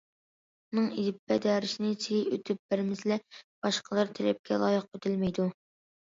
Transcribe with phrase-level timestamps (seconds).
[0.69, 3.17] ئۇنىڭ ئېلىپبە دەرسىنى سىلى ئۆتۈپ بەرمىسىلە
[3.67, 5.47] باشقىلار تەلەپكە لايىق ئۆتەلمەيدۇ.